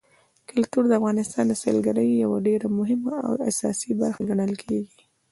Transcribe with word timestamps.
کلتور 0.49 0.83
د 0.87 0.91
افغانستان 0.99 1.45
د 1.47 1.53
سیلګرۍ 1.61 2.09
یوه 2.23 2.37
ډېره 2.47 2.67
مهمه 2.79 3.15
او 3.27 3.33
اساسي 3.49 3.91
برخه 4.01 4.21
ګڼل 4.29 4.53
کېږي. 4.63 4.99